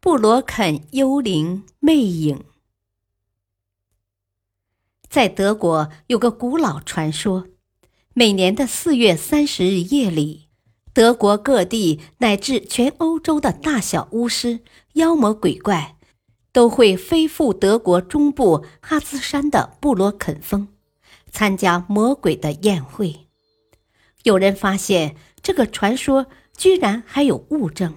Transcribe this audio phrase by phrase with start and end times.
[0.00, 2.44] 布罗肯幽灵魅影，
[5.10, 7.48] 在德国有个古老传说：
[8.14, 10.46] 每年的四月三十日夜里，
[10.92, 14.60] 德国各地乃至全欧洲的大小巫师、
[14.92, 15.96] 妖魔鬼怪，
[16.52, 20.68] 都会飞赴德国中部哈兹山的布罗肯峰，
[21.32, 23.26] 参加魔鬼的宴会。
[24.22, 27.96] 有人发现这个传说居然还有物证。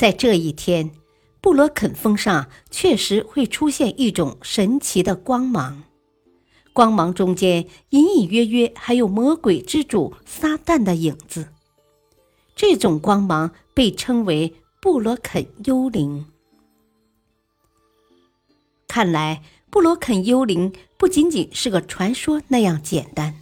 [0.00, 0.92] 在这一天，
[1.42, 5.82] 布罗肯峰上确实会出现一种神奇的光芒，
[6.72, 11.48] 光芒中间隐隐约约还有魔鬼之主撒旦的影子。
[12.56, 16.24] 这种光芒被称为布罗肯幽灵。
[18.88, 23.34] 看来，布罗肯幽灵不仅仅是个传说那样简单。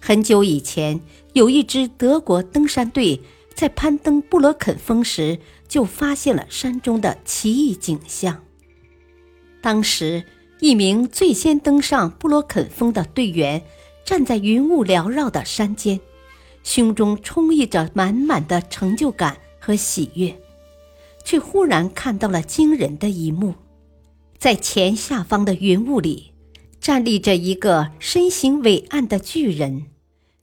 [0.00, 1.00] 很久以前，
[1.34, 3.20] 有一支德国登山队。
[3.54, 5.38] 在攀登布罗肯峰时，
[5.68, 8.42] 就发现了山中的奇异景象。
[9.60, 10.24] 当时，
[10.60, 13.62] 一名最先登上布罗肯峰的队员
[14.04, 16.00] 站在云雾缭绕的山间，
[16.62, 20.36] 胸中充溢着满满的成就感和喜悦，
[21.24, 23.54] 却忽然看到了惊人的一幕：
[24.36, 26.32] 在前下方的云雾里，
[26.80, 29.86] 站立着一个身形伟岸的巨人。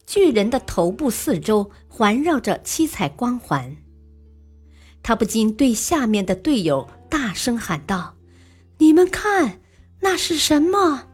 [0.08, 3.76] 巨人的头部四周环绕着七彩光环，
[5.04, 8.16] 他不禁对下面的队友大声喊道
[8.80, 9.60] ：“你们看，
[10.00, 11.10] 那是什么？”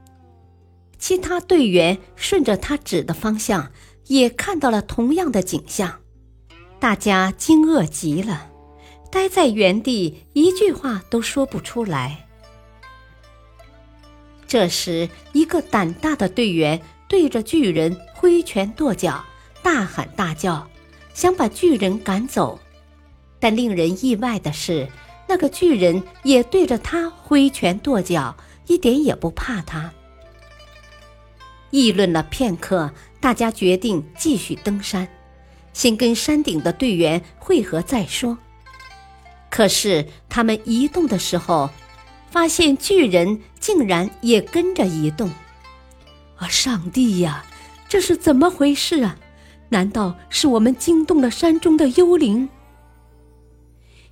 [1.00, 3.72] 其他队员顺着他指的方向，
[4.06, 6.00] 也看到了同样的景象，
[6.80, 8.52] 大家惊愕极了，
[9.12, 12.28] 呆在原地，一句话都说不出来。
[14.48, 16.80] 这时，一个胆大的队员。
[17.10, 19.24] 对着巨人挥拳跺脚，
[19.68, 20.66] 大喊大叫，
[21.14, 22.58] 想把巨人赶走。
[23.38, 24.88] 但令人意外的是，
[25.28, 28.34] 那个巨人也对着他挥拳跺脚，
[28.68, 29.92] 一点也不怕他。
[31.70, 32.90] 议论了片刻，
[33.20, 35.06] 大家决定继续登山，
[35.74, 38.38] 先跟山顶的队员会合再说。
[39.50, 41.70] 可是他们移动的时候，
[42.32, 45.30] 发现巨人竟然也跟着移动。
[46.38, 46.48] 啊！
[46.48, 47.44] 上帝呀，
[47.90, 49.18] 这是怎么回事啊？
[49.70, 52.50] 难道是我们惊动了山中的幽灵？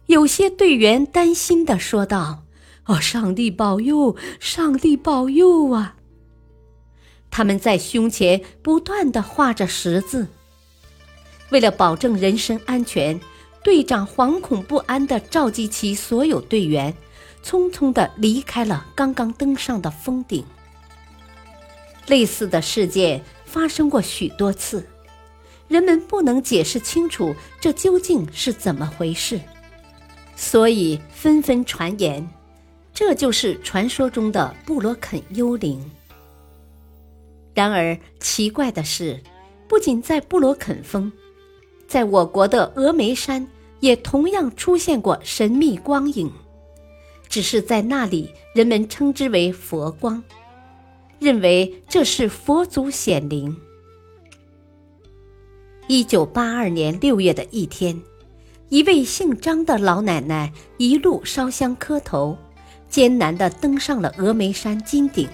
[0.07, 2.43] 有些队员担心的说道
[2.85, 5.95] ：“哦，上帝保佑，上帝保佑啊！”
[7.31, 10.27] 他们在胸前不断的画着十字。
[11.49, 13.19] 为了保证人身安全，
[13.63, 16.95] 队长惶恐不安的召集起所有队员，
[17.43, 20.45] 匆匆的离开了刚刚登上的峰顶。
[22.07, 24.87] 类似的事件发生过许多次，
[25.67, 29.39] 人们不能解释清楚这究竟是怎么回事，
[30.35, 32.27] 所以纷纷传言，
[32.93, 35.83] 这就是传说中的布罗肯幽灵。
[37.53, 39.19] 然而奇怪的是，
[39.67, 41.11] 不仅在布罗肯峰，
[41.87, 43.47] 在我国的峨眉山
[43.79, 46.31] 也同样出现过神秘光影，
[47.27, 50.23] 只是在那里人们称之为佛光。
[51.17, 53.55] 认为这是佛祖显灵。
[55.87, 58.01] 一九八二年六月的一天，
[58.69, 62.35] 一位姓张的老奶奶一路烧香磕头，
[62.89, 65.29] 艰难地登上了峨眉山金顶。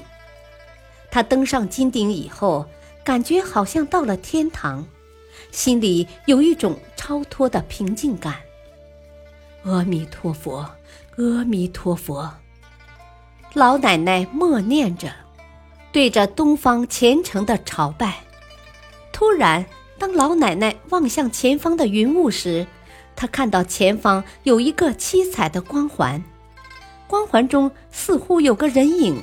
[1.10, 2.66] 她登上金顶以后，
[3.02, 4.86] 感觉好像到了天堂，
[5.52, 8.36] 心里有一种超脱的平静感。
[9.64, 10.70] 阿弥陀佛，
[11.16, 12.30] 阿弥陀佛，
[13.54, 15.14] 老奶奶默念着。
[15.94, 18.20] 对着东方虔诚的朝拜。
[19.12, 19.66] 突然，
[20.02, 22.66] 当老奶奶望向前方的云雾时，
[23.16, 26.24] 她看到前方有一个七彩的光环，
[27.06, 29.22] 光环中似乎有个人影。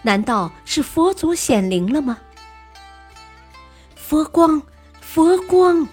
[0.00, 2.16] 难道是佛祖显灵了吗？
[3.94, 4.62] 佛光，
[5.02, 5.86] 佛光！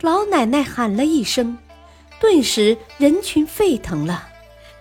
[0.00, 1.56] 老奶奶喊了一声，
[2.18, 4.26] 顿时人群沸腾了，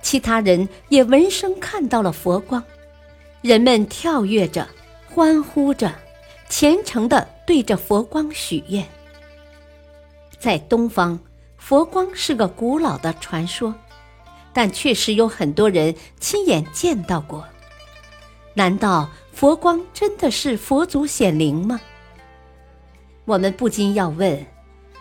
[0.01, 2.63] 其他人也闻声看到了佛光。
[3.44, 4.68] 人们跳跃着，
[5.13, 5.94] 欢呼着，
[6.50, 8.86] 虔诚地对着佛光许愿。
[10.39, 11.19] 在东方，
[11.57, 13.74] 佛光是个古老的传说，
[14.53, 17.45] 但确实有很多人亲眼见到过。
[18.53, 21.80] 难道佛光真的是佛祖显灵吗？
[23.25, 24.45] 我们不禁要问：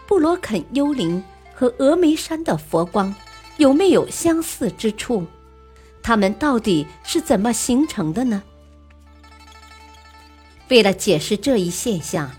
[0.07, 1.23] 布罗肯幽灵
[1.55, 3.15] 和峨眉山的佛光
[3.59, 5.27] 有没有相似之处？
[6.03, 8.43] 它们到底是怎么形成的呢？
[10.69, 12.31] 为了解释这一现象，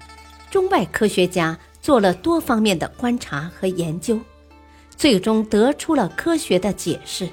[0.50, 4.19] 中外科学家做了多方面的观察和研究，
[4.95, 7.30] 最终得出了科学的解释：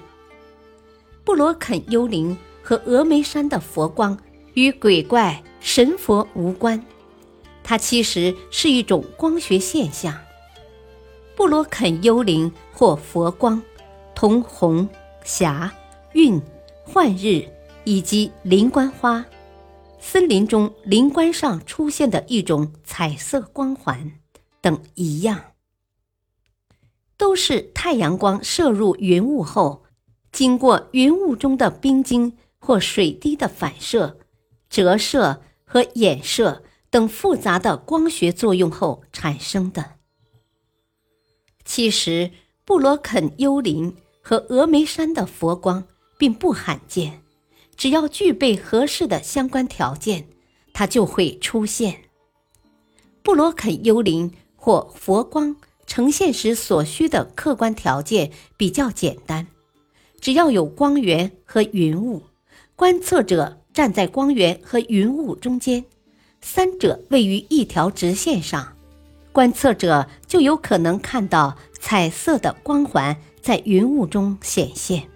[1.24, 4.18] 布罗肯幽灵和峨眉山的佛光
[4.54, 6.84] 与鬼怪神佛无关，
[7.64, 10.18] 它其实是一种光学现象。
[11.34, 13.62] 布罗肯幽灵或佛光
[14.14, 14.88] 同红
[15.24, 15.72] 霞。
[16.14, 16.38] 运、
[16.84, 17.42] 幻日
[17.84, 19.24] 以及灵官花，
[20.04, 24.12] 森林中灵官上出现的一种彩色光环
[24.60, 25.52] 等一样，
[27.16, 29.84] 都是太阳光射入云雾后，
[30.32, 34.18] 经过云雾中的冰晶或水滴的反射、
[34.68, 39.92] 折射和衍射等复杂的光学作用后产生的。
[41.64, 42.32] 其实，
[42.64, 45.86] 布罗肯幽灵和峨眉山的佛光。
[46.18, 47.21] 并不罕见，
[47.76, 50.26] 只要具备合适的相关条件，
[50.72, 52.02] 它就会出现。
[53.22, 59.46] 布罗肯幽灵或佛光呈现时所需的客观条件比较简单，
[60.20, 62.22] 只要有光源和云雾，
[62.76, 65.84] 观测者站在光源和云雾中间，
[66.40, 68.76] 三者位于一条直线上，
[69.32, 75.08] 观测者就有可能看到彩色的光环在云雾中显现。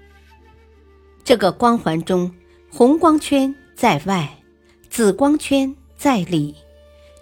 [1.24, 2.32] 这个光环中，
[2.76, 4.42] 红光圈在外，
[4.90, 6.54] 紫光圈在里，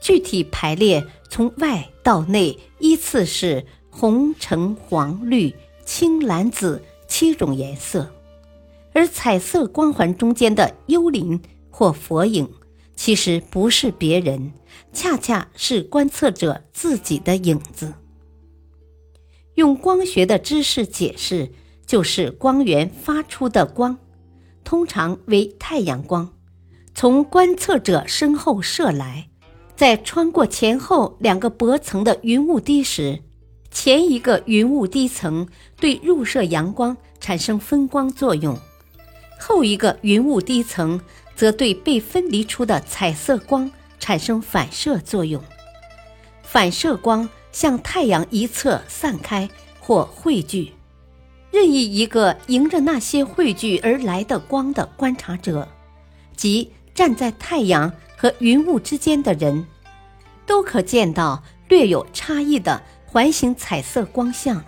[0.01, 5.55] 具体排列从外到内依次是红、橙、黄、绿、
[5.85, 8.13] 青、蓝、紫七种颜色。
[8.95, 11.41] 而彩色光环中间的幽灵
[11.71, 12.51] 或佛影，
[12.97, 14.53] 其实不是别人，
[14.93, 17.95] 恰恰是观测者自己的影子。
[19.55, 21.53] 用光学的知识解释。
[21.87, 23.99] 就是光源发出的光，
[24.65, 26.33] 通常为太阳光，
[26.95, 29.29] 从观测者身后射来，
[29.77, 33.23] 在穿过前后两个薄层的云雾滴时，
[33.71, 38.59] 前一个云雾滴层对入射阳光产生分光作用，
[39.39, 41.01] 后一个云雾滴层
[41.35, 45.43] 则对被分离出的彩色光产生反射作用。
[46.43, 49.51] 反射光向太阳一侧散开
[49.81, 50.74] 或汇聚。
[51.55, 55.69] 任意一个迎着那些汇聚而来的光的观察者，
[56.37, 59.65] 即站在太阳和云雾之间的人，
[60.45, 64.65] 都可见到略有差异的环形彩色光像。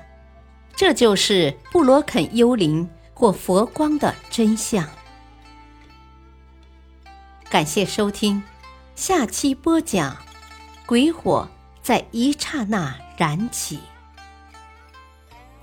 [0.77, 4.89] 这就是布罗肯幽灵或佛光的真相。
[7.51, 8.41] 感谢收听，
[8.95, 10.17] 下期播讲：
[10.87, 11.49] 鬼火
[11.83, 13.81] 在一刹那燃起。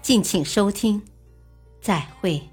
[0.02, 1.02] 敬请收听。
[1.84, 2.53] 再会。